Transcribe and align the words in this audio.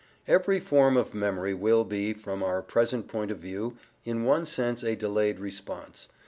Every 0.27 0.59
form 0.59 0.97
of 0.97 1.13
memory 1.13 1.53
will 1.53 1.83
be, 1.83 2.11
from 2.15 2.41
our 2.41 2.63
present 2.63 3.07
point 3.07 3.29
of 3.29 3.37
view, 3.37 3.77
in 4.03 4.23
one 4.23 4.47
sense 4.47 4.81
a 4.81 4.95
delayed 4.95 5.37
response. 5.39 6.07